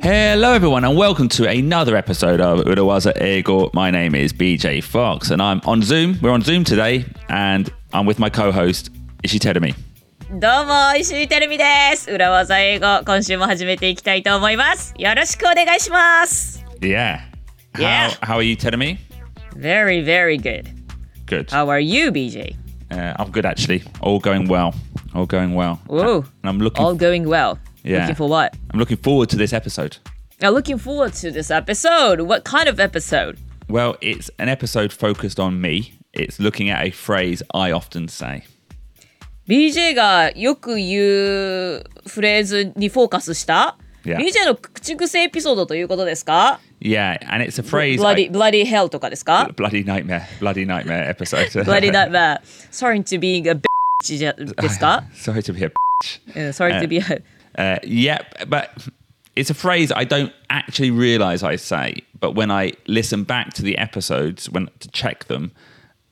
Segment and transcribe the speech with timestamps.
[0.00, 3.70] Hello, everyone, and welcome to another episode of Urawaza Ego.
[3.74, 6.18] My name is BJ Fox, and I'm on Zoom.
[6.22, 8.90] We're on Zoom today, and I'm with my co host,
[9.22, 9.74] Ishi Terumi.
[10.28, 11.64] どうも、石井てるみで
[11.96, 12.10] す。
[12.10, 14.94] 裏技英語、今週も始めていきたいと思います。
[14.98, 16.64] よろしくお願いします。
[16.80, 17.18] Yeah.
[17.74, 18.08] How, Yeah.
[18.22, 18.98] how are you, Terumi?
[19.56, 20.66] Very, very good.
[21.26, 21.50] Good.
[21.50, 22.56] How are you, BJ?
[22.90, 23.82] Uh, I'm good, actually.
[24.00, 24.72] All going well.
[25.14, 25.78] All going well.
[25.86, 26.24] Whoa.
[26.42, 26.84] And I'm looking.
[26.84, 27.58] All going well.
[27.84, 28.00] Yeah.
[28.00, 28.56] Looking for what?
[28.72, 29.98] I'm looking forward to this episode.
[30.42, 32.20] Uh, looking forward to this episode.
[32.22, 33.38] What kind of episode?
[33.68, 35.94] Well, it's an episode focused on me.
[36.12, 38.44] It's looking at a phrase I often say.
[39.48, 40.98] BJ がよく言
[41.78, 44.18] うフレーズにフォーカスした Yeah.
[44.18, 47.94] BJ の口癖エピソードということですか Yeah, and it's a phrase.
[47.94, 50.22] I- bloody, bloody hell とかですか bloody nightmare.
[50.40, 51.64] Bloody nightmare episode.
[51.64, 52.38] bloody nightmare.
[52.70, 53.64] Sorry to being a bitch
[54.16, 55.72] じゃですか Sorry to be a
[56.36, 57.02] Uh, Sorry to be a...
[57.56, 58.70] Uh, yeah, but
[59.34, 62.02] it's a phrase I don't actually realize I say.
[62.18, 65.52] But when I listen back to the episodes, when to check them,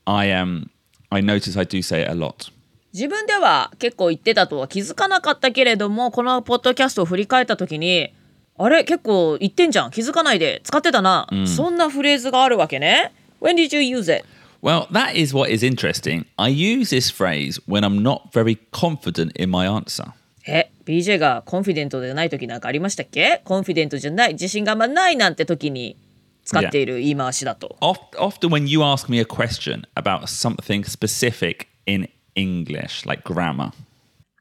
[0.07, 0.71] I um
[1.11, 2.51] I notice I do say it a lot.
[2.93, 8.15] 自分では結構言ってたとは気づかなかったけれどもこのポッドキャストを振り返った時に
[8.57, 14.25] あれ結構言ってんじゃん気づかないで使ってたな、そんなフレーズがあるわけね When did you use it?
[14.63, 16.25] Well, that is what is interesting.
[16.39, 20.15] I use this phrase when I'm not very confident in my answer.
[20.50, 23.42] え BJ がコンフィデントでない時なんかありましたっけ？
[23.46, 25.96] コンフィデントじゃない自信があんまないなんて時に
[26.44, 33.72] 使っている言い回しだと、Oft, often, when you ask me a question about something specific in English, like grammar,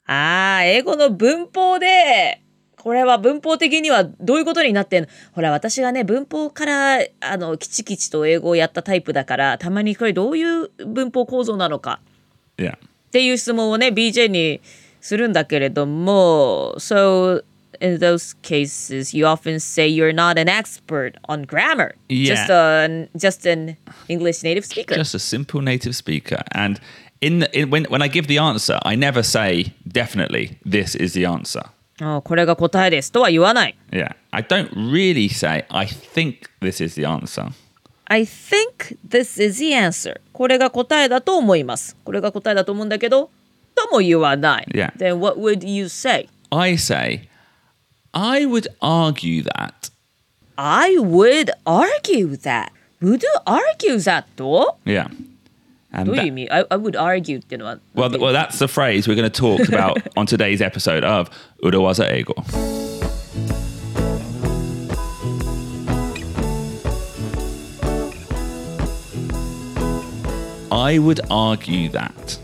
[0.07, 2.41] ああ英語の文法で
[2.79, 5.09] これは文法的にはどういうことになってんの？
[5.33, 12.01] ほら私がね文法からあのきちきちと英語をやったタイプだからたまにこれどういう文法構造なのか。
[12.57, 12.79] Yeah, っ
[13.11, 14.63] ていう質問をね BJ に
[15.01, 17.43] するんだけれども So
[17.81, 22.35] in those cases you often say you're not an expert on grammar Yeah.
[22.35, 23.77] just an just an
[24.09, 26.43] English native speaker just a simple native speaker.
[26.53, 26.81] And
[27.21, 31.15] in, the, in when when I give the answer, I never say definitely this is
[31.15, 31.63] the answer.
[32.01, 37.49] あこれが答えですとは言わない Yeah, I don't really say I think this is the answer.
[38.07, 43.31] I think this is the answer これが答えだと思いますこれが答えだと思うんだけどと
[43.92, 44.92] も言わない Yeah.
[44.98, 46.28] Then what would you say?
[46.52, 47.28] I say
[48.14, 49.90] I would argue that.
[50.58, 52.70] I would argue that
[53.02, 55.08] Would you argue that と Yeah.
[55.92, 59.08] And どういう that- 意味 I, I would argue っていうのは well, th- well, that's the phrase
[59.08, 61.30] we're going to talk about on today's episode of
[61.64, 62.34] Urawaza Ego.
[70.72, 72.38] I would argue that.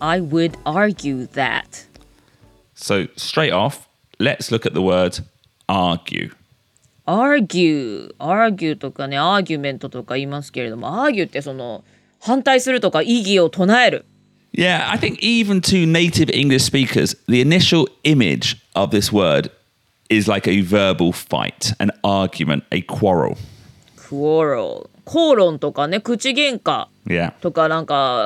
[0.00, 1.86] I would argue that
[2.74, 3.86] So, straight off,
[4.18, 5.20] let's look at the word
[5.68, 6.30] argue.
[7.06, 11.84] argue argue とかね argument とか言いますけれども argue ってその
[12.20, 14.04] 反対するとか異議を唱える
[14.52, 19.48] Yeah, I think even to native English speakers, the initial image of this word
[20.08, 23.36] is like a verbal fight, an argument, a quarrel.
[23.96, 27.32] quarrel 口論とかね口喧嘩 Yeah.
[27.40, 28.24] とかなんか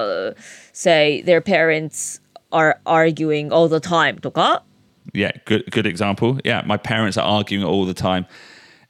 [0.73, 2.21] say their parents
[2.51, 4.63] are arguing all the time とか
[5.13, 6.39] Yeah, good good example.
[6.45, 8.27] Yeah, my parents are arguing all the time.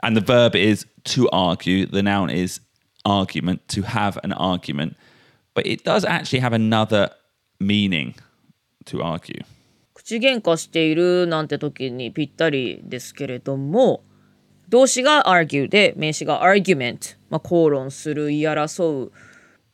[0.00, 2.60] And the verb is to argue, the noun is
[3.04, 4.96] argument, to have an argument.
[5.54, 7.10] But it does actually have another
[7.60, 8.14] meaning
[8.86, 9.44] to argue.
[9.94, 14.02] 口喧嘩しているなんて時にぴったりですけれども
[14.69, 19.11] 動詞が argue で名詞が argument、まあ、口論する言い争うっ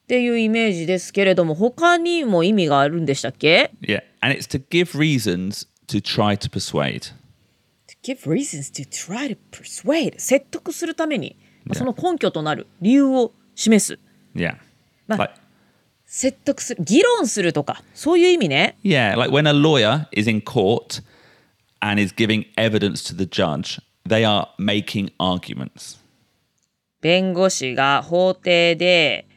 [0.07, 7.11] ていうイメージですけれども他にも意味があるんでしたっけ Yeah, and it's to give reasons to try to persuade.
[7.87, 11.35] To give reasons to try to persuade 説得するために、
[11.65, 13.99] まあその根拠となる理由を示す
[14.35, 14.57] Yeah.
[15.09, 15.33] But- Like
[16.05, 21.01] 説得する議論するとかそういう意味ね Yeah, like when a lawyer is in court
[21.81, 25.99] and is giving evidence to the judge, they are making arguments.
[27.01, 29.27] 弁護士が法廷で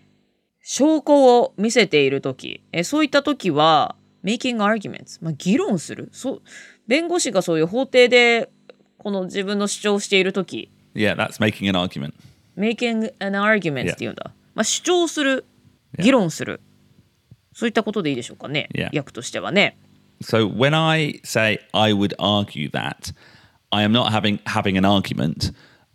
[0.62, 3.94] 証拠を見せている時えそういった時は
[4.24, 6.42] making arguments、まあ、議論するそう
[6.86, 8.50] 弁護士がそういう法廷で
[8.96, 12.14] この自分の主張をしている時 Yeah, that's making an argument.
[12.56, 13.92] making an argument.
[13.92, 15.44] っていうんだ、まあ、主張する
[15.98, 16.60] 議論する
[17.52, 18.96] そういったことでいいでしょうかね、Yeah.
[18.96, 19.76] 訳としてはね
[20.22, 23.14] So when I say I would argue that,
[23.70, 25.52] I am not having having an argument.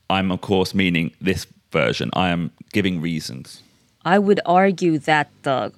[0.09, 2.09] I'm of course meaning this version.
[2.13, 3.63] I am giving reasons.
[4.05, 5.27] I would argue that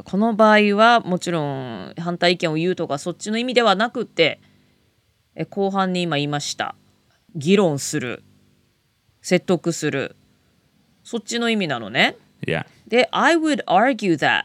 [0.04, 4.40] この場合はもちろん反対意見を言うとかそっちの意味ではなくて
[5.36, 6.76] え後半に今言いました
[7.36, 8.24] 議論する
[9.22, 10.16] 説得する
[11.04, 12.66] そっちの意味なのね Yeah.
[12.88, 14.44] で I would argue that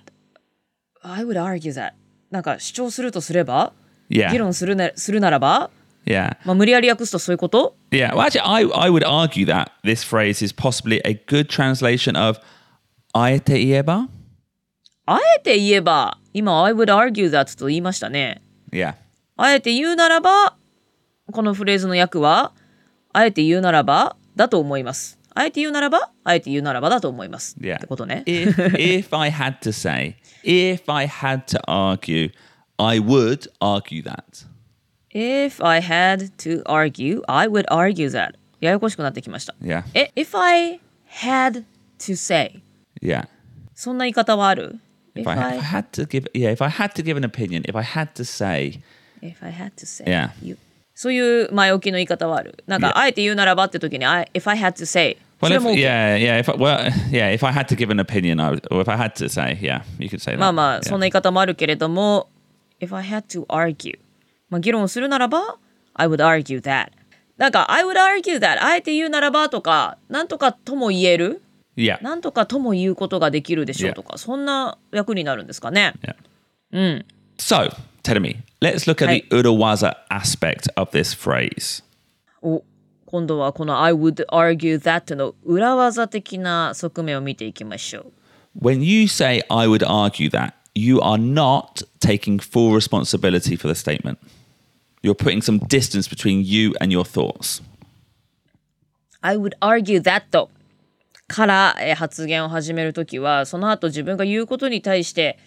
[1.02, 1.92] I would argue that
[2.30, 3.72] なんか主張するとすれば
[4.10, 4.30] Yeah.
[4.30, 5.70] 議論するなするならば、
[6.06, 6.36] Yeah.
[6.44, 8.14] まあ、無理やり訳すとそういうこと Yeah.
[8.14, 12.40] Well, actually, I, I would argue that this phrase is possibly a good translation of
[13.14, 14.08] aete ieba.
[15.06, 18.42] あえて言えば今 I would argue that と言いましたね
[18.72, 18.94] Yeah.
[19.36, 20.56] あえて言うならば
[21.32, 22.52] このフレーズの訳は
[23.12, 27.76] あえて言うならばだと思いますあえて言うならばあえて言うならばだと思います、Yeah.
[27.76, 32.30] ってことね If, if I had to say, if I had to argue,
[32.78, 34.46] I would argue that.
[35.12, 39.82] If I had to argue I would argue that ややこしくなってきました Yeah.
[39.94, 40.80] え If I
[41.22, 41.64] had
[41.98, 42.62] to say
[43.02, 43.26] Yeah.
[43.74, 44.78] そんな言い方はある
[45.16, 47.62] If I, if I had to give, yeah, if I had to give an opinion,
[47.68, 48.80] if I had to say,
[49.20, 50.30] If I had to say Yeah.
[50.42, 50.56] you
[50.94, 52.92] そういう前置きの言い方はあるなんか Yeah.
[52.98, 56.38] あえて言うならばって時に I, If I had to say そ well, れ if, も OK yeah, yeah,
[56.38, 58.88] if I, well, yeah, if I had to give an opinion, I would, or if
[58.88, 60.38] I had to say, yeah, you could say that.
[60.38, 60.82] まあまあ yeah.
[60.88, 62.28] そんな言い方もあるけれども
[62.80, 63.98] If I had to argue
[64.50, 65.56] まあ議論するならば
[65.94, 66.88] I would argue that
[67.36, 71.42] なんか I would argue that あえて言うならばとかなんとかとも言える
[71.76, 72.02] Yeah.
[72.02, 76.14] なんとかとも言うことができるでしょう.とかそんな役になるんですかね Yeah.
[76.72, 77.06] うん
[77.38, 77.70] So,
[78.02, 81.82] tell me, let's look at the urawaza aspect of this phrase.
[82.42, 82.62] お
[83.06, 88.12] 今度はこの I would argue that の裏技的な側面を見ていきましょう
[88.68, 93.74] When you say, I would argue that, you are not taking full responsibility for the
[93.74, 94.18] statement.
[95.02, 97.62] You're putting some distance between you and your thoughts.
[99.22, 100.48] I would argue that
[101.28, 105.38] からえー発言を始めるときはその後自分が言うことに対して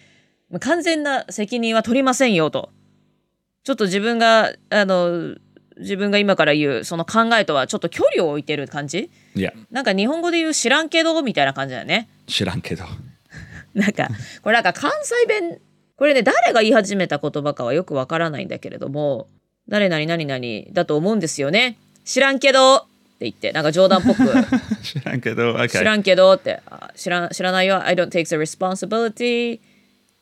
[0.50, 2.70] まあ完全な責任は取りませんよと
[3.64, 5.36] ちょっと自分があの
[5.78, 9.52] 自分が今から言うその考えとはちょっと距離を置いてる感じ？Yeah.
[9.70, 12.84] なんか日本語で言う知らんけどみたいな感じだよね Shirankedo.
[13.74, 14.08] なんか
[14.42, 15.58] これなんか関西弁
[15.96, 19.28] これね誰が言い始めた言葉かはよくわからないんだけれども
[19.68, 22.86] 誰々何々だと思うんですよね知らんけどって
[23.20, 25.56] 言ってなんか冗談っぽく Shirankedo.
[25.56, 25.68] Okay.
[25.68, 29.60] 知らんけどってあ知らん知らないよ I don't take the responsibility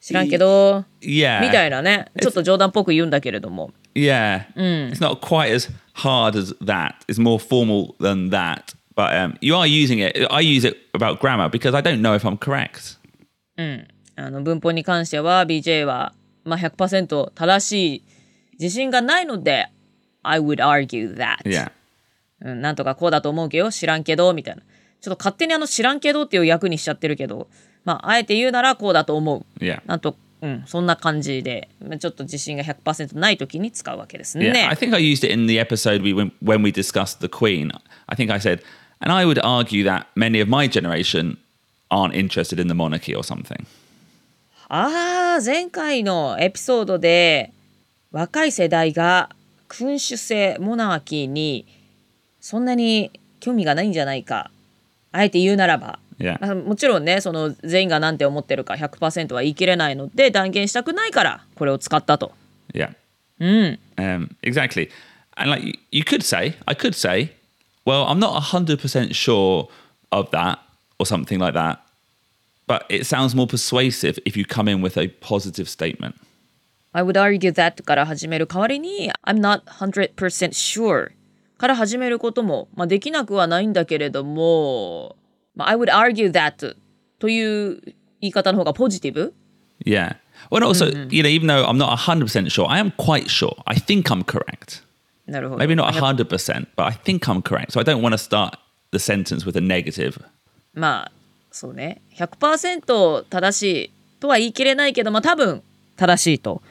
[0.01, 1.41] 知らんけど yeah.
[1.41, 4.47] みたいなねちょっと冗談っぽく言うんだけれども Yeah.
[4.57, 6.95] It's not quite as hard as that.
[7.09, 8.75] It's more formal than that.
[8.95, 10.27] But um, you are using it.
[10.31, 12.99] I use it about grammar because I don't know if I'm correct.
[14.15, 16.13] あの文法に関しては BJ は、
[16.45, 18.03] まあ、100%正しい
[18.63, 19.69] 自信がないので
[20.23, 21.73] I would argue that、Yeah.
[22.41, 24.63] うん、なんとかこうだと思うけど知らんけどみたいな
[25.01, 27.49] ちょっと勝手にあの知らんけどっていう役にしちゃってるけど
[27.85, 29.83] まああえて言うならこうだと思う Yeah.
[29.87, 34.53] なんと、うん、そんな感じでまあちょっと自信が100%ない時に使うわけですね。
[34.53, 37.73] Yeah, I think I used it in the episode we when, when we discussed the Queen.
[38.07, 38.63] I think I said,
[39.01, 41.39] and I would argue that many of my generation
[41.91, 43.67] aren't interested in the monarchy or something.
[44.69, 47.53] ああ前回のエピソードで
[48.13, 49.31] 若い世代が
[49.69, 51.67] 君主制モナーキーに
[52.41, 53.11] そんなに
[53.41, 54.51] 興味がないんじゃないか
[55.13, 55.99] あえて言うならば.
[56.41, 62.33] まあもちろんねその全員が何て思ってるか100%は言い切れないので断言したくないからこれを使ったと。
[62.73, 62.95] Yeah.
[63.41, 64.89] うん、Um, exactly.
[65.37, 67.33] And like you, you could say, I could say,
[67.85, 69.69] well, I'm not 100% sure
[70.13, 70.61] of that
[70.99, 71.81] or something like that.
[72.69, 76.15] But it sounds more persuasive if you come in with a positive statement.
[76.93, 80.15] I would argue that から始める代わりに I'm not 100%
[80.51, 81.11] sure
[81.59, 85.17] から始めることも、まあ、できなくはないんだけれども、
[85.55, 86.77] まあ、I would argue that
[87.19, 87.81] という
[88.21, 89.35] 言い方の方がポジティブ
[89.85, 90.17] Yeah.
[90.51, 93.55] Well, also, you know, even though I'm not 100% sure, I am quite sure.
[93.67, 94.83] I think I'm correct.
[95.27, 97.73] Maybe not 100%, but I think I'm correct.
[97.73, 98.57] So I don't want to start
[98.91, 100.21] the sentence with a negative.
[100.75, 101.13] まあ
[101.51, 105.63] そうね100%正しいとは言い切れないけどまあ多分
[105.97, 106.63] 正しいと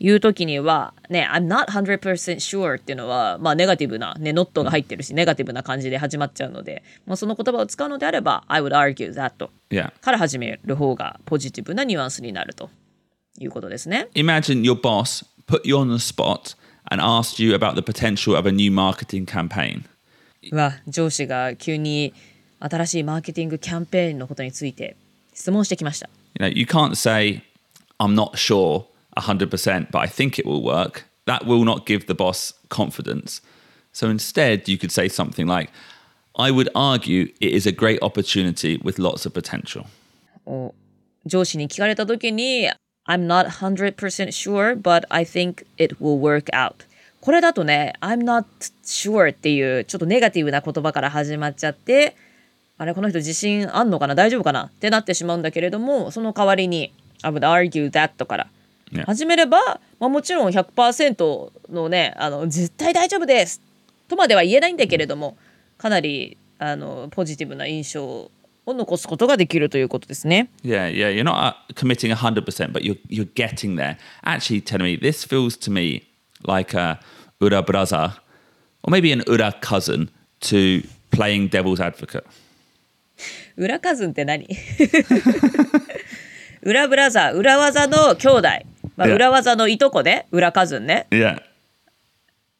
[0.00, 1.98] いう時にはね I'm not 100%
[2.36, 9.48] sure っていうのはまあネガティブなね not が入ってるしネガティブな感じで始まっちゃうので、まあ、その言葉を使うのであれば I would argue that.
[10.00, 12.70] から始める方がポジティブなニュアンスになると
[13.38, 14.08] いうことですね。
[14.14, 16.56] Imagine your boss put you on the spot
[16.90, 19.84] and asked you about the potential of a new marketing campaign.
[20.52, 22.14] うわ上司が急に
[22.60, 24.96] 新しいマーケティングキャンペーンのことについて
[25.34, 26.08] 質問してきました。
[26.38, 27.42] You know, you can't say,
[27.98, 28.84] I'm not sure
[29.18, 31.04] 100%, but I think it will work.
[31.26, 33.42] That will not give the boss confidence.
[33.92, 35.70] So instead, you could say something like,
[36.38, 39.86] I would argue it is a great opportunity with lots of potential.
[41.26, 42.70] 上司に聞かれた時に
[43.06, 43.96] I'm not 100%
[44.28, 46.86] sure but I think it will work out
[47.20, 48.46] これだとね、I'm not
[48.84, 52.16] sure っていうちょっとネガティブな言葉から始まっちゃって、
[52.78, 58.46] あれ、この人自信あんのかな大丈夫かなってなってしまうんだけれども、その代わりに I would argue that から
[58.92, 63.60] ね始めれば、まあ、もちろん100%のね、あの絶対大丈夫です
[64.08, 65.36] とまでは言えないんだけれども、
[65.76, 68.30] かなりあのポジティブな印象を
[68.74, 70.50] 残すことができるということですね。
[70.62, 71.10] Yeah, yeah.
[71.10, 73.96] You're not uh, committing 100%, but you're, you're getting there.
[74.24, 76.02] Actually, telling me, this feels to me
[76.46, 77.00] like a
[77.40, 78.14] Ura brother
[78.82, 82.24] or maybe an Ura cousin to playing devil's advocate.
[83.56, 84.46] 裏カズンって何
[86.62, 88.48] 裏ブラザー裏技の兄弟、
[88.98, 91.40] まあ、裏技のいとこね裏カズンね、Yeah.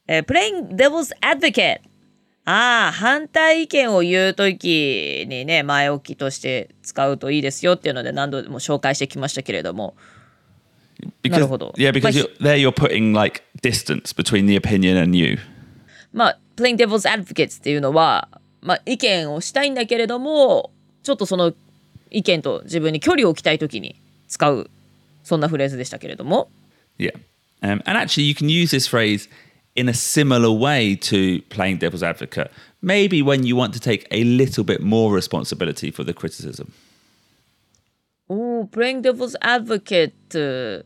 [0.06, 1.80] えー、playing devil's advocate
[2.44, 9.96] ああ反対意見を言う時にね前置きとして使うといいですよっていうので何度も紹介してきましたけれども
[11.22, 11.74] Because, なるほど。
[11.76, 15.38] yeah, because you're, there you're putting like distance between the opinion and you.
[16.12, 18.28] まあ playing devil's advocate っていうのは、
[18.62, 20.70] まあ、意見をしたいんだけれども
[21.02, 21.52] ちょっとその
[22.10, 24.70] 意見と自分に距離を置きたい時に使う
[25.28, 26.50] そんなフレーズでしたけれども
[26.98, 27.12] Yeah.
[27.62, 29.28] Um, and actually, you can use this phrase
[29.76, 32.50] in a similar way to playing devil's advocate.
[32.82, 36.72] Maybe when you want to take a little bit more responsibility for the criticism.
[38.28, 40.84] おー playing devil's advocate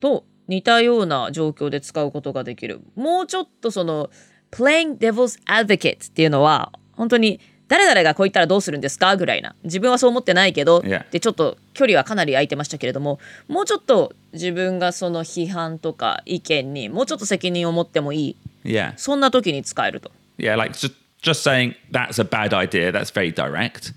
[0.00, 2.80] と似たような状況で使うことができる。
[2.96, 4.10] もうちょっとその
[4.50, 7.40] playing devil's advocate っていうのは本当に
[7.70, 9.54] 誰々がこう言ったらどうするんですかぐらいな。
[9.62, 11.04] 自分はそう思ってないけど、Yeah.
[11.12, 18.36] でちょっと距離はかなり空いてましたけれども、もうちょっと自分がその批判とか意見にもうちょっと責任を持ってもいい。
[18.64, 18.94] Yeah.
[18.96, 20.10] そんな時に使えると。
[20.36, 23.92] Yeah, like just, just saying that's a bad idea, that's very direct.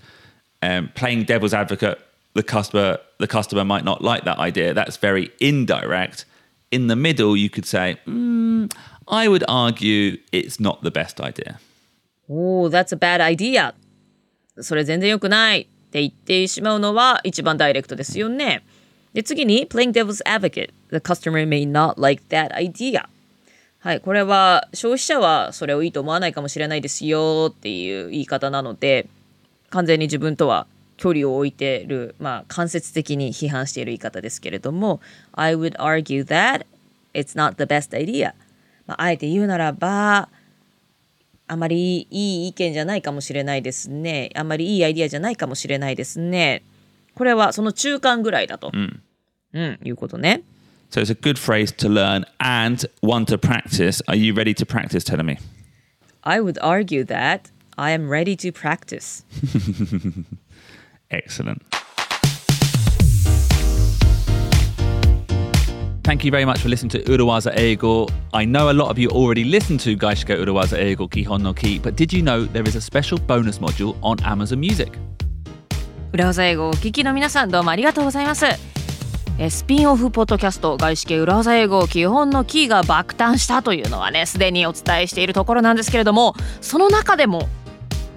[0.62, 1.98] Um, playing devil's advocate,
[2.34, 4.72] the customer, the customer might not like that idea.
[4.72, 6.26] That's very indirect.
[6.70, 8.70] In the middle, you could say, "Mm,
[9.08, 11.58] I would argue it's not the best idea.
[12.28, 13.74] おお、that's a bad idea.
[14.60, 18.64] それ全然良くないって言ってしまうのは一番ダイレクトですよね。
[19.12, 20.70] で、次に playing devil's advocate.
[20.90, 23.06] The customer may not like that idea.
[23.78, 29.08] はい、これは消費者はそれをいいと思わないかもしれないですよっていう言い方なので、
[29.70, 30.66] 完全に自分とは
[30.96, 35.00] 距離を置いてる、まあ間接的に批判している言い方ですけれども、
[35.32, 36.64] I would argue that
[37.12, 38.32] it's not the best idea.
[38.86, 40.28] まあ、あえて言うならば、
[41.46, 44.30] あまりいい意見じゃないかもしれないですね。
[44.34, 46.62] あまりいいアイディアじゃないかもしれないですね。
[47.14, 48.72] これはその中間ぐらいだと。
[48.74, 50.42] うん、いうことね。
[50.90, 54.02] So it's a good phrase to learn and one to practice.
[54.06, 55.38] Are you ready to practice, telling me?
[56.22, 59.24] I would argue that I am ready to practice.
[61.10, 61.62] Excellent.
[66.04, 68.10] Thank you very much for listening to Urawaza Eigo.
[68.34, 71.78] I know a lot of you already listened to Gaishika Urawaza Eigo Kihon no Ki,
[71.78, 74.92] but did you know there is a special bonus module on Amazon Music?
[76.12, 78.44] 裏技英語をお聞きの皆さんどうもありがとうございます。
[79.38, 87.48] えスピンオフポッドキャスト外資系裏技英語基本のキーが爆誕したというのはねすでにお伝えしているところなんですけれどもその中でも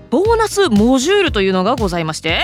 [0.10, 2.42] ボーナスモジュールというのがございまして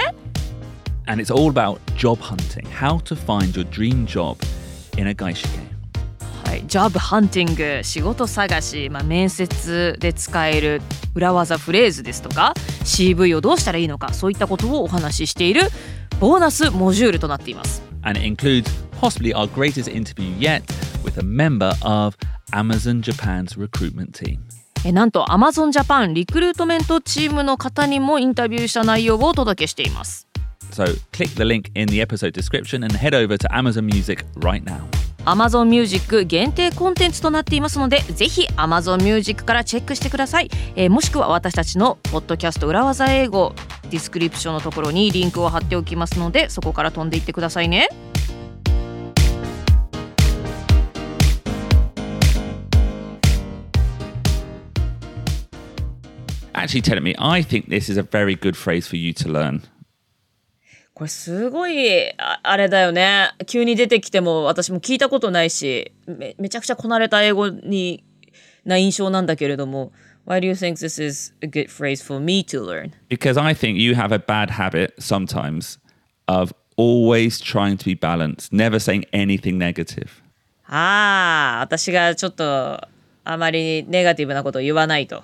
[1.06, 4.38] And it's all about job hunting, how to find your dream job
[6.46, 7.30] はい、ジョブハン。
[7.30, 10.82] ティング仕事探し、まあ、面接で使える
[11.16, 15.62] 裏技フレーズですとか CV をどうしたらいいのかそういったことをお話ししている
[16.20, 17.82] ボーナスモジュールとなっています。
[18.04, 18.70] And it includes
[19.00, 20.64] possibly our greatest interview yet
[21.04, 22.16] with a member of
[22.52, 24.40] Amazon Japan's recruitment team.
[24.86, 30.28] えなんと Amazon Japan リクルートメントチームの方にもインタビューした内容をお届けしています
[30.74, 34.66] So click the link in the episode description and head over to Amazon Music right
[34.66, 34.82] now.
[35.26, 43.54] Amazon Music 限定コンテンツとなっていますのでぜひ Amazon Music からチェックしてください、えーもしくは私たちのポッドキャスト裏技英語
[43.90, 47.88] ディスクリプションのところにリンクを貼っておきますのでそこから飛んでいってくださいね
[56.56, 59.64] Actually, telling me, I think this is a very good phrase for you to learn.
[60.94, 68.04] これすごいああれだよね急に出てきても私も聞いたことないしめめちゃくちゃこなれた英語に
[68.66, 69.92] な印象なんだけれども
[70.26, 72.92] Why do you think this is a good phrase for me to learn?
[73.10, 75.80] Because I think you have a bad habit sometimes
[76.28, 80.22] of always trying to be balanced, never saying anything negative.
[80.66, 82.80] ああ私がちょっと
[83.26, 85.24] あまりネガティブなことを言わないと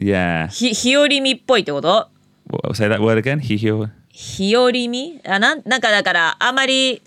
[0.00, 0.48] Yeah.
[0.48, 2.08] ひ日和見っぽいってこと
[2.50, 3.40] What, say that word again.
[3.40, 3.90] Hihio.
[4.16, 7.02] 日和見あなんなんかだからあまり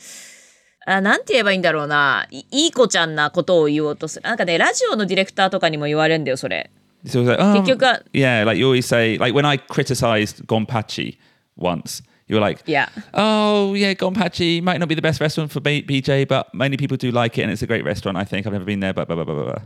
[0.85, 6.69] あなんて言えばいいんだろうないいい子ちゃんなことを言おうとするなんかねラジオのディレクターとかにも言われるんだよそれ
[7.05, 11.17] So like, oh, 結局は yeah, like you always say, like when I criticized Gonpachi
[11.57, 12.89] once, you were like, Yeah.
[13.13, 17.11] oh yeah, Gonpachi might not be the best restaurant for BJ, but many people do
[17.11, 18.17] like it, and it's a great restaurant.
[18.17, 19.61] I think I've never been there, but blah blah blah blah.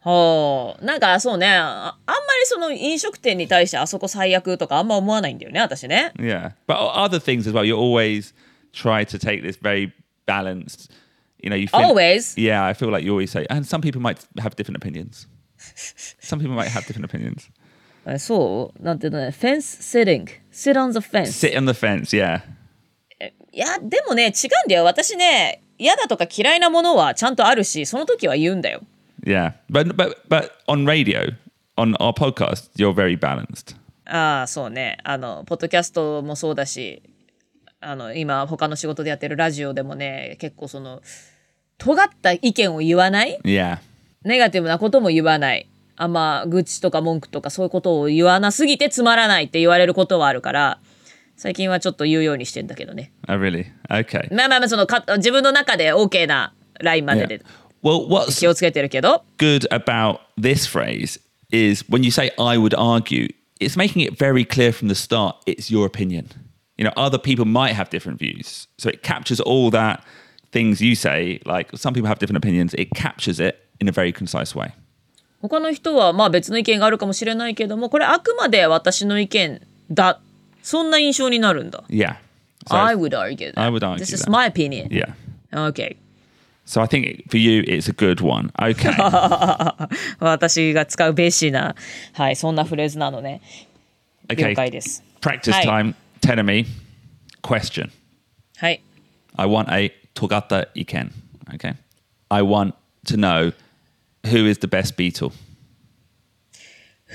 [0.00, 7.64] ほうなんかそうねああんまりその飲食店に対してあそこ最悪とかあんま思わないんだよね私ね Yeah, but other things as well.
[7.64, 8.34] You always
[8.72, 9.92] try to take this very
[10.26, 10.90] balanced.
[11.42, 12.36] You know, you think, Always?
[12.36, 15.26] Yeah, I feel like you always say, and some people might have different opinions.
[16.20, 17.50] some people might have different opinions.
[18.06, 22.16] えそうなんていうのねフェンス sitting sit on the fence Sit on the fence.
[22.16, 22.40] Yeah.
[23.52, 28.80] いやでもね違うんだよ私ね嫌だとか嫌いなものはちゃんとあるしその時は言うんだよ
[29.24, 31.34] Yeah, but but but on radio,
[31.76, 33.76] on our podcast, you're very balanced.
[34.06, 37.02] ああそうねあのポッドキャストもそうだし
[37.80, 41.00] あの今他の仕事でやってるラジオでもね結構その
[41.78, 43.78] 尖った意見を言わない？Yeah,
[44.24, 50.80] ネガティブなことも言わないあんま愚痴とか文句とかそういうことを言わなすぎてつまらないって言われることはあるから
[51.36, 53.66] 最近はちょっと言うようにしてんだけどね oh really?
[53.88, 54.34] Okay.
[54.34, 57.42] まあまあまあそのか自分の中で OK なラインまで.で
[57.83, 61.19] Well, what's 気をつけてるけど good about this phrase
[61.51, 65.35] is when you say "I would argue," it's making it very clear from the start
[65.45, 66.27] it's your opinion.
[66.77, 70.01] You know, other people might have different views, so it captures all that
[70.51, 71.39] things you say.
[71.45, 74.71] Like some people have different opinions, it captures it in a very concise way.
[75.41, 79.61] 他の人はまあ別の意見があるかもしれないけどもこれあくまで私の意見
[79.91, 80.19] だ
[80.63, 82.15] そんな印象になるんだ Yeah.
[82.67, 83.59] So, I would argue that.
[83.59, 84.31] I would argue This is that.
[84.31, 84.87] my opinion.
[84.89, 85.13] yeah.
[85.53, 85.97] Okay.
[86.70, 88.52] So I think for you, it's a good one.
[88.56, 88.94] Okay.
[90.20, 91.74] 私が使うベーシーな、
[92.12, 93.40] はい、そんなフレーズなのね。
[94.28, 94.54] 了 okay.
[94.54, 95.02] 解です。
[95.20, 95.94] Practice time.
[96.20, 96.66] Tenemy.
[97.42, 97.90] Question.
[98.58, 98.80] はい。
[99.34, 101.10] I want a togata iken.
[101.54, 101.74] Okay.
[102.28, 102.74] I want
[103.06, 103.52] to know
[104.22, 105.32] who is the best Beatle.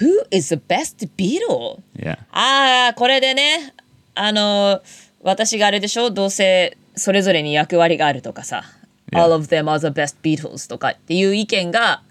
[0.02, 1.82] Who is the best Beatle?
[1.98, 2.18] Yeah.
[2.34, 3.74] ああ、これでね、
[4.16, 4.82] あの、
[5.22, 8.66] 私があれでしょどうせそれぞれに役割があるとかさ。
[9.13, 9.23] Yeah.
[9.23, 12.03] All of them are the best Beatles とかっていう意見が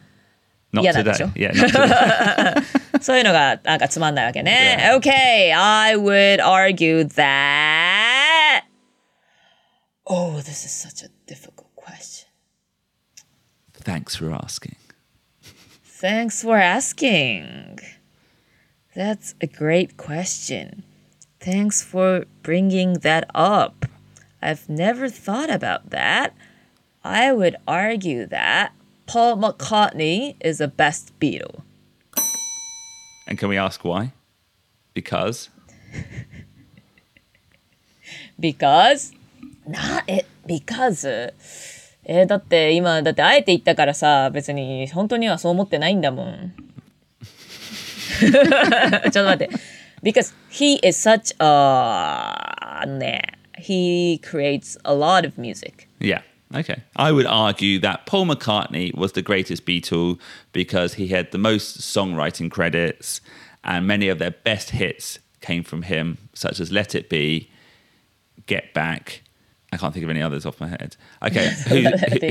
[0.74, 1.04] Not Yeah, today.
[1.04, 1.32] that's sure.
[1.36, 3.02] Yeah, not today.
[3.02, 4.92] そういうのがなんかつまんないわけね。
[4.98, 8.64] Okay, I would argue that.
[10.06, 12.28] Oh, this is such a difficult question.
[13.84, 14.76] Thanks for asking.
[16.02, 17.80] Thanks for asking.
[18.96, 20.84] That's a great question.
[21.40, 23.86] Thanks for bringing that up.
[24.42, 26.34] I've never thought about that.
[27.04, 28.72] I would argue that
[29.08, 31.62] Paul McCartney is the best Beatle.
[33.28, 34.12] And can we ask why?
[34.94, 35.50] Because
[38.40, 39.14] Because?
[39.68, 41.34] な、え、because?
[42.06, 46.54] えーだって今、だってあえて言ったからさ、別に本当にはそう思ってないんだもん。
[48.20, 49.50] ちょっと待って。
[50.02, 51.46] Because he is such a...
[52.82, 53.22] あのね、
[53.60, 55.88] he creates a lot of music.
[56.00, 56.22] yeah,
[56.55, 56.83] Okay.
[56.97, 60.19] I would argue that Paul McCartney was the greatest Beatle
[60.53, 63.21] because he had the most songwriting credits
[63.63, 67.51] and many of their best hits came from him, such as Let It Be,
[68.47, 69.23] Get Back.
[69.73, 70.97] I can't think of any others off my head.
[71.23, 71.51] Okay.
[71.69, 72.29] Who, who,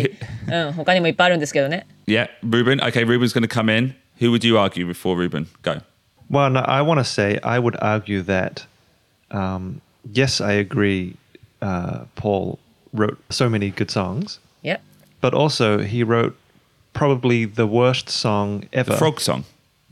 [2.06, 2.82] yeah, Ruben.
[2.82, 3.96] Okay, Ruben's going to come in.
[4.18, 5.48] Who would you argue before Ruben?
[5.62, 5.82] Go.
[6.30, 8.66] Well, no, I want to say I would argue that,
[9.32, 11.18] um, yes, I agree,
[11.62, 12.60] uh, Paul
[12.94, 14.82] wrote so many good songs, Yep.
[15.22, 16.36] but also he wrote
[16.94, 19.44] probably the worst song ever, Frog song.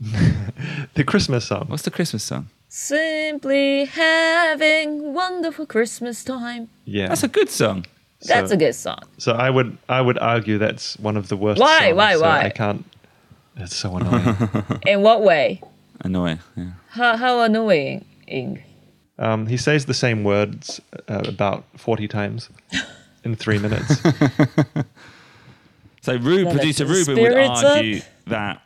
[0.94, 1.66] the Christmas song.
[1.68, 2.48] What's the Christmas song?
[2.68, 6.68] Simply having wonderful Christmas time.
[6.84, 7.86] Yeah, That's a good song.
[8.24, 9.00] That's So- a good song.
[9.18, 11.60] so I would I would argue that's one of the worst.
[11.60, 11.78] Why?
[11.88, 12.14] songs, Why?
[12.14, 12.44] so Why?
[12.44, 12.84] I can't.
[13.56, 14.36] That's so annoying.
[14.86, 15.60] In what way?
[16.00, 16.38] Annoying.
[16.56, 16.70] Yeah.
[16.90, 18.04] How, how annoying?
[19.21, 20.79] um, he says the same words
[21.09, 22.49] uh, about forty times
[23.23, 24.01] in three minutes.
[26.01, 28.03] So, Ru- Well, producer that's the Ruben would spirits argue up.
[28.27, 28.61] that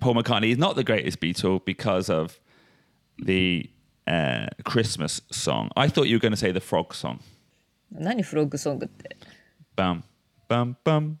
[0.00, 2.40] Paul McCartney is not the greatest Beatle because of
[3.18, 3.70] the
[4.08, 5.70] uh, Christmas song.
[5.76, 7.20] I thought you were going to say the Frog song.
[7.92, 9.16] 何フロッグソングって。
[9.76, 10.02] Bum,
[10.48, 11.18] bum, bum,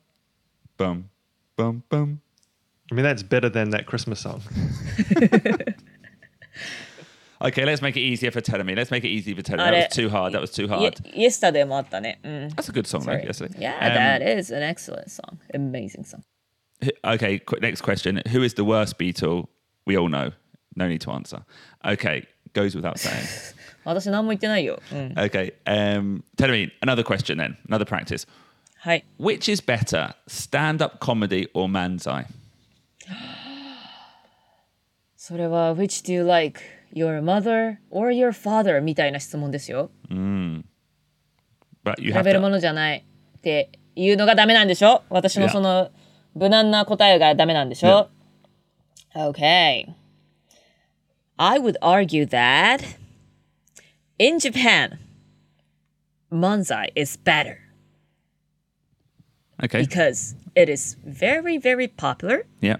[0.76, 1.04] bum,
[1.56, 2.20] bum, bum.
[2.90, 4.40] I mean, that's better than that Christmas song.
[7.40, 8.74] Okay, let's make it easier for Telemi.
[8.74, 9.58] Let's make it easy for Telemi.
[9.58, 10.32] That あれ was too hard.
[10.32, 11.16] That was too イ hard.
[11.16, 12.18] イエスタデーもあったね。
[12.22, 12.32] うん。
[12.54, 13.12] That's a good song, though.
[13.12, 13.26] Sorry.
[13.26, 13.58] Yesterday.
[13.58, 15.38] Yeah, Um, that is an excellent song.
[15.54, 16.22] Amazing song.
[16.82, 18.22] Who- Okay, qu- next question.
[18.32, 19.48] Who is the worst Beatle?
[19.86, 20.32] We all know.
[20.76, 21.42] No need to answer.
[21.84, 23.26] Okay, goes without saying.
[23.84, 24.80] 私何も言ってないよ。
[24.92, 25.12] うん。
[25.16, 25.52] Okay.
[25.66, 27.56] Um, tell me another question then.
[27.68, 28.26] Another practice.
[28.78, 29.04] はい。
[29.20, 32.26] Which is better, stand-up comedy or manzai?
[35.16, 36.60] それは Which do you like?
[36.92, 38.80] Your mother or your father?
[38.80, 39.90] みたいな質問ですよ。
[41.84, 42.50] But you 比 have べるも to.
[42.52, 43.04] のじゃない
[43.38, 45.50] っていうのがダメなんでしょ私の Yeah.
[45.50, 45.90] その
[46.34, 48.08] 無難な答えがダメなんでしょ
[49.14, 49.86] Okay.
[51.38, 52.96] I would argue that
[54.18, 54.98] in Japan,
[56.30, 57.58] Manzai is better
[59.62, 59.80] Okay.
[59.82, 62.76] because it is very, very popular, Yeah.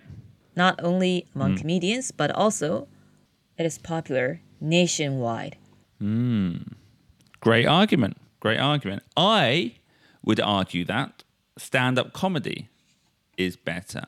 [0.54, 2.86] not only among comedians, but also
[3.61, 5.55] it is popular nationwide.
[5.99, 6.57] Hmm.
[7.39, 8.17] Great argument.
[8.39, 9.03] Great argument.
[9.15, 9.75] I
[10.23, 11.23] would argue that
[11.57, 12.69] stand-up comedy
[13.37, 14.03] is better.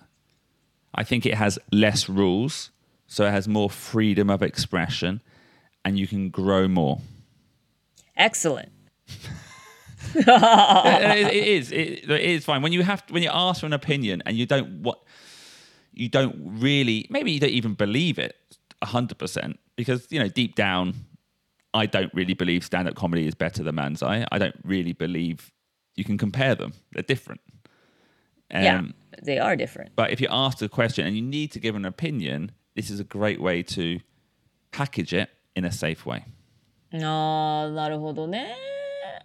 [0.96, 2.72] I think it has less rules,
[3.08, 5.22] so it has more freedom of expression,
[5.86, 7.02] and you can grow more.
[8.16, 8.72] Excellent.
[10.16, 11.72] it, it is.
[11.72, 14.46] It, it is fine when you have when you ask for an opinion and you
[14.46, 15.00] don't what
[15.94, 18.36] you don't really maybe you don't even believe it
[18.83, 20.95] hundred percent because you know deep down
[21.75, 24.27] I don't really believe stand-up comedy is better than Manzai.
[24.33, 25.53] I don't really believe
[25.97, 26.73] you can compare them.
[26.93, 27.41] They're different.
[28.53, 28.83] Um, yeah,
[29.23, 29.95] they are different.
[29.95, 33.01] But if you're asked a question and you need to give an opinion, this is
[33.01, 34.01] a great way to
[34.73, 36.25] package it in a safe way.
[36.95, 38.57] ああ、なるほどね。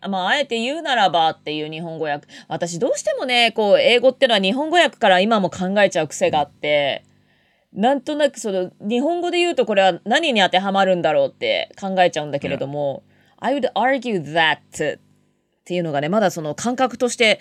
[0.10, 2.28] まあ、あえて言うならばっていう日本語訳。
[2.50, 7.06] 私どうしてもね、こう、英語ってのは日本語訳から今も考えちゃう癖があって、
[7.73, 13.03] なんとなくその、日本語で言うとこれは何に当てはまるんだろうって考えちゃうんだけれども、
[13.39, 15.01] I would argue that っ
[15.65, 17.41] ていうのがね、まだその感覚として、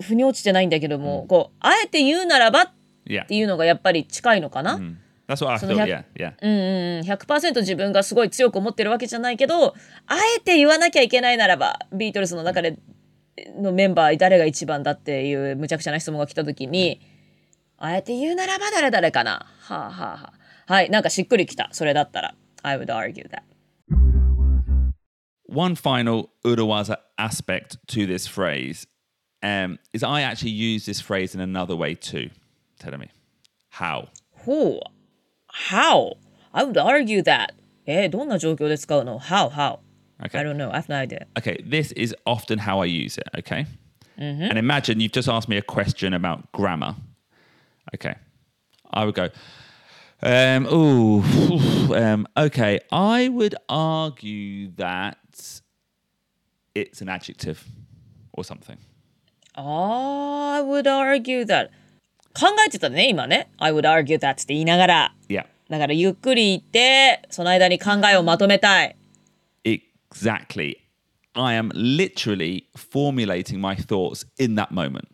[0.00, 2.70] 腑に落ちてないんだけども、こう、あえて言うならばっ
[3.04, 3.26] Yeah.
[3.26, 4.80] ていうのがやっぱり近いのかな、
[5.26, 5.86] That's what I その thought.
[5.86, 7.00] 100 Yeah, yeah.
[7.00, 9.74] うん、100%自分がすごい強く思ってるわけじゃないけど
[10.06, 12.78] あえて言わなきゃいけないならばビートルズの中で
[13.56, 17.00] のメンバー誰が一番だっていうむちゃくちゃな質問が来た時に
[17.84, 19.44] あえて言うならば誰々かな。
[19.58, 20.32] はあはあは
[20.68, 20.72] あ。
[20.72, 21.68] はい、なんかしっくりきた。
[21.72, 22.34] それだったら。
[22.62, 23.42] I would argue that.
[25.48, 28.86] One final Urawaza aspect to this phrase
[29.42, 32.30] um, is I actually use this phrase in another way too.
[32.78, 33.08] Tell me.
[33.70, 34.10] How?
[34.46, 34.78] Who?
[35.48, 36.12] How?
[36.54, 37.48] I would argue that.
[37.84, 39.50] Eh, えー、どんな状況で使うの ?How?
[39.50, 39.80] How?
[40.22, 40.38] Okay.
[40.38, 40.70] I don't know.
[40.70, 41.26] I have no idea.
[41.36, 43.66] Okay, this is often how I use it, okay?
[44.16, 44.44] Mm-hmm.
[44.44, 46.94] And imagine you've just asked me a question about grammar.
[47.95, 48.15] Okay.
[48.91, 49.29] I would go,
[50.23, 51.21] um, ooh,
[51.93, 55.17] um, okay, I would argue that
[56.73, 57.63] it's an adjective
[58.33, 58.77] or something.
[59.55, 61.69] I would argue that
[62.33, 68.95] 考えてたね今ね I would argue that って言いながら Yeah, だからゆっくり言ってその間に考えをまとめたい
[69.63, 70.77] exactly.
[71.33, 75.07] I am literally formulating my thoughts in that moment.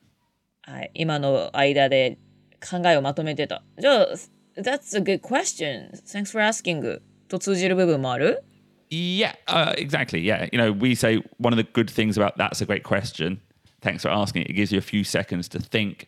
[0.63, 2.17] はい今の間で
[2.59, 4.07] 考えをまとめてたじゃあ
[4.55, 8.43] That's a good question Thanks for asking と通じる部分もある
[8.89, 10.19] Yeah, uh, exactly.
[10.21, 13.39] Yeah, you know, we say one of the good things about that's a great question.
[13.81, 14.43] Thanks for asking.
[14.43, 16.07] It gives you a few seconds to think.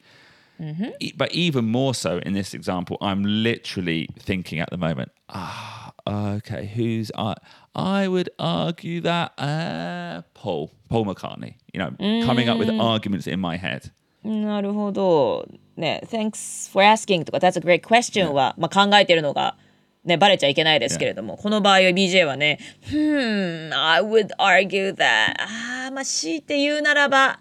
[1.00, 5.12] E- But even more so in this example, I'm literally thinking at the moment.
[5.30, 6.68] Ah, okay.
[6.76, 7.34] Who's I?
[7.74, 11.56] I would argue that uh, Paul, Paul McCartney.
[11.74, 13.92] You know, coming up with arguments in my head.
[14.25, 19.57] なるほどね Thanks for asking とか That's a great question は、まあ、考えてるのが
[20.05, 22.59] ね、バレちゃいけないですけれども、この場合は BJ はね、
[22.91, 27.41] Hmm, I would argue that あーまあ強いて言うならば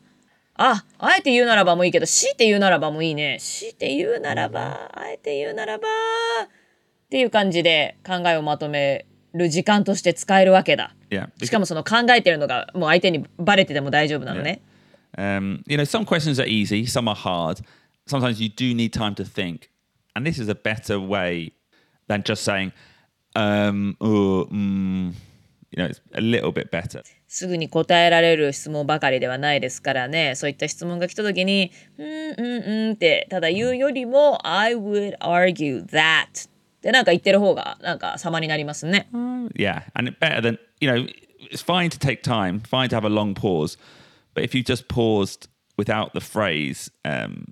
[0.56, 3.38] あ、あえて言うならばもいいけど、強いて言うならばもいいね。
[3.40, 6.48] 強いて言うならば、あえて言うならばっ
[7.10, 10.94] ていう感じで考えをまとめる時間として使えるわけだ。
[11.42, 14.62] しかもその考えてるのがもう相手にバレてても大丈夫なのね。
[15.19, 17.61] Um, you know, some questions are easy, some are hard.
[18.07, 19.71] Sometimes you do need time to think.
[20.17, 21.53] And this is a better way
[22.09, 22.73] than just saying,
[23.35, 25.13] um, oh, mm,
[25.71, 27.03] you know, it's a little bit better.
[27.27, 30.37] すぐに答えられる質問ばかりではないですからね。
[30.37, 36.49] そういった質問が来た時に、うんうんうんって、ただ言うよりも、I would argue that っ
[36.81, 39.09] てなんか言ってる方が、なんか様になりますね。
[39.57, 39.83] Yeah.
[39.95, 41.09] And it better than, you know,
[41.51, 43.79] it's fine to take time, fine to have a long pause.
[44.40, 47.52] But if you just paused without the phrase, um,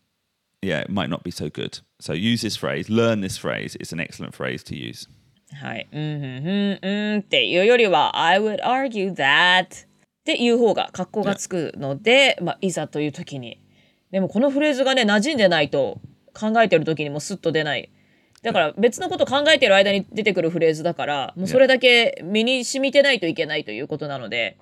[0.61, 1.79] yeah, it might not be so good.
[1.99, 3.75] So use this phrase, learn this phrase.
[3.77, 5.09] It's an excellent phrase to use.
[5.51, 5.87] はい。
[5.91, 9.87] うんうんうんっていうよりは、I would argue that っ
[10.23, 13.61] ていう方が格好がつくので、まあ、いざという時に。
[14.11, 15.99] でもこのフレーズがね、馴染んでないと
[16.33, 17.89] 考えてる時にもスッと出ない。
[18.43, 24.57] だから別のこと考えてる間に出てくるフレーズだから、もうそれだけ身に染みてないといけないということなので、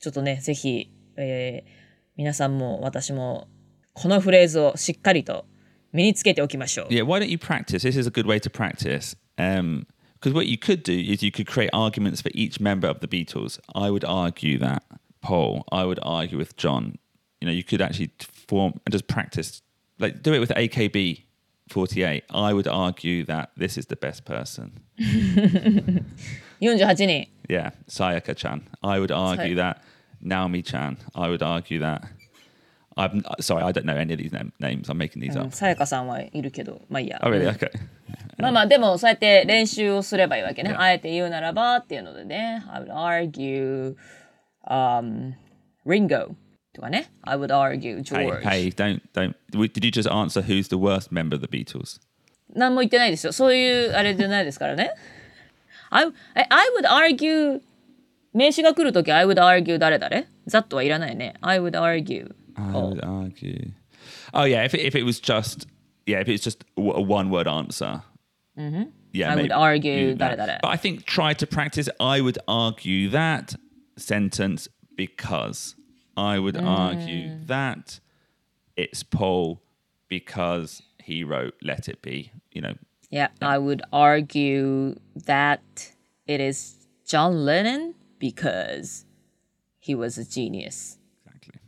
[0.00, 1.85] ちょっとね、ぜひ、えー
[2.17, 3.49] 皆さんも私も
[3.93, 5.45] このフレーズをしっかりと
[5.91, 6.87] 身につけておきましょう。
[6.87, 7.83] Yeah, why don't you practice?
[7.83, 9.17] This is a good way to practice.
[9.37, 9.85] Um,
[10.19, 13.07] because what you could do is you could create arguments for each member of the
[13.07, 13.59] Beatles.
[13.75, 14.83] I would argue that
[15.21, 15.65] Paul.
[15.71, 16.97] I would argue with John.
[17.41, 18.11] You know, you could actually
[18.47, 19.61] form and just practice,
[19.99, 21.23] like do it with AKB
[21.69, 22.23] 48.
[22.33, 24.79] I would argue that this is the best person.
[26.59, 27.27] 48人。
[27.49, 28.67] Yeah, Sayaka chan.
[28.81, 29.81] I would argue that
[30.21, 30.97] Naomi chan.
[31.13, 32.01] I would argue that.
[32.97, 34.89] I'm sorry, I don't know any of these nam- names.
[34.89, 35.51] I'm making these うん up.
[35.55, 37.19] さやかさんはいるけど、まあいいや。
[37.21, 37.49] Oh, really?
[37.51, 37.69] Okay.
[38.37, 40.71] まあまあ、でもそうやって練習をすればいいわけね。
[40.71, 40.79] Yeah.
[40.79, 42.63] あえて言うならばっていうのでね。
[42.71, 45.33] I would argue、um,
[45.85, 46.35] Ringo
[46.73, 47.11] とかね。
[47.23, 48.41] I would argue George。
[48.41, 49.35] Hey, hey, don't, don't.
[49.51, 51.99] w- Did you just answer who's the worst member of the Beatles?
[52.53, 53.33] 何も言ってないですよ。
[53.33, 54.91] そういうあれじゃないですからね。
[55.89, 57.61] I, I I would argue
[58.33, 61.35] 名詞が来るとき I would argue 誰誰ざっとはいらないね。
[61.41, 62.33] I would argue.
[62.55, 62.93] I Oh.
[62.93, 63.71] would argue.
[64.33, 65.67] Oh yeah, if it, if it was just
[66.05, 68.01] yeah, if it's just a one word answer.
[68.57, 68.83] Mm-hmm.
[69.13, 70.31] Yeah, I would maybe argue you- that.
[70.37, 70.59] da-da-da-da.
[70.61, 71.89] But I think try to practice.
[71.99, 73.55] I would argue that
[73.97, 75.75] sentence because
[76.17, 77.99] I would argue that
[78.75, 79.61] it's Paul
[80.09, 82.73] because he wrote "Let It Be." You know,
[83.09, 85.61] Yeah, I would argue that
[86.27, 89.05] it is John Lennon because
[89.79, 90.97] he was a genius.
[91.25, 91.59] exactly,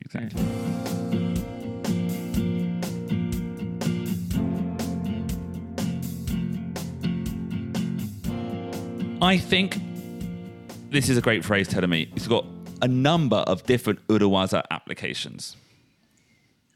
[0.00, 0.42] exactly.
[9.22, 9.80] I think
[10.90, 12.08] this is a great phrase, Telemi.
[12.14, 12.44] It's got
[12.82, 15.56] a number of different Urawaza applications.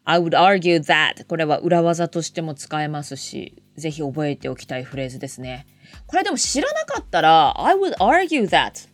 [0.06, 5.66] I would argue that これは裏技としても使えますし、ぜひ覚えておきたいフレーズですね。
[6.06, 8.88] これでも知らなかったら I would argue that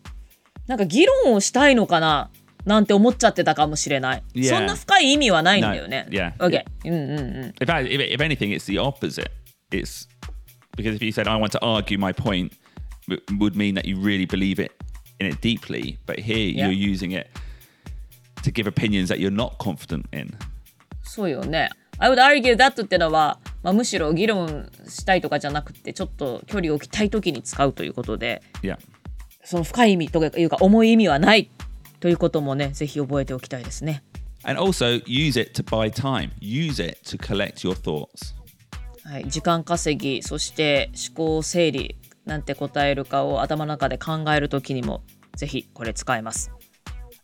[0.72, 2.30] なんか議論をしたいのかな
[2.64, 4.24] なんて思っちゃってたかもしれない。
[4.34, 4.56] Yeah.
[4.56, 6.08] そんな深い意味はないんだよね。
[6.10, 6.18] No.
[6.18, 6.34] Yeah.
[6.38, 6.64] OK。
[6.86, 7.54] うんうんうん。
[7.60, 9.30] If, I, if, if anything, it's the opposite.
[9.72, 10.08] It's
[10.78, 12.54] because if you said, I want to argue my point,
[13.38, 14.72] would mean that you really believe it
[15.20, 15.98] in it deeply.
[16.06, 16.70] But here Yeah.
[16.70, 17.28] you're using it
[18.44, 20.34] to give opinions that you're not confident in.
[21.04, 21.70] そうよね。
[21.98, 28.78] I would argue that ってのは、まあ、むしろ議論したいとかじゃなくて、ちょっと距離を置きたいときに使うということで、Yeah.
[29.44, 31.52] その深い意味というか重い意味はない
[32.00, 34.04] ということもね、ぜひ覚えておきたいですね。
[34.44, 36.32] And also use it to buy time.
[36.40, 38.36] Use it to collect your thoughts.
[39.04, 45.04] はい、時間稼ぎ、そして思考整理なんて答えるかを頭の中で考えるときにも、
[45.36, 46.52] ぜひこれ使えます。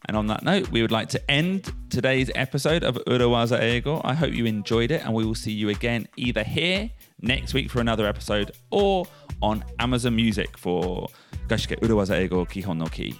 [0.08, 4.00] And on that note, we would like to end today's episode of Urawaza Eigo.
[4.04, 7.70] I hope you enjoyed it, and we will see you again either here next week
[7.70, 9.06] for another episode or
[9.40, 11.08] on Amazon Music for
[11.48, 13.14] Gashike Urawaza Eigo Kihon no Ki.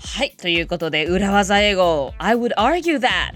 [0.00, 3.32] はい、ということで、裏技英語、I would argue that!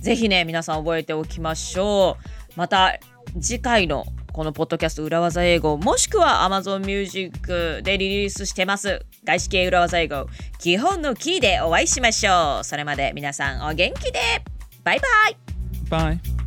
[0.00, 2.52] ぜひね、皆さん覚えておきましょう。
[2.56, 2.98] また、
[3.40, 9.05] 次回の このポッドキャスト裏技英語、もしくは Amazon Music でリリースしてます。
[9.23, 10.25] 外資系裏技英語、
[10.57, 12.63] 基本のキーでお会いしましょう。
[12.63, 14.19] それまで皆さんお元気で
[14.83, 15.37] バイバイ
[15.87, 16.42] バイ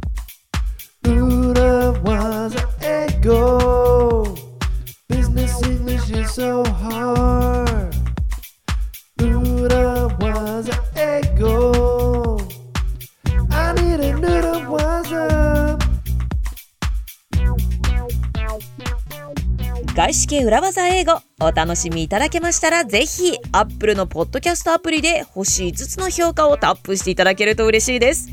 [20.36, 21.22] 系裏技英語。
[21.40, 28.28] お楽しみいただけましたらぜひ Apple のポッドキャストアプリで星5つの評価をタップしていただけると嬉しいです。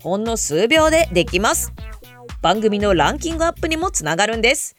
[0.00, 1.72] ほんの数秒でできます。
[2.42, 4.76] 番組のランキングアップにもつながるんです。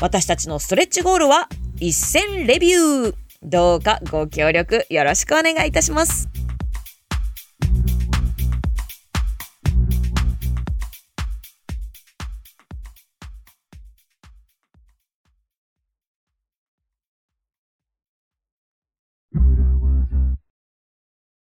[0.00, 1.48] 私たちのストレッチゴールは
[1.80, 3.14] 1000レビュー。
[3.42, 6.28] どうかご協力よろしくお願いいたします。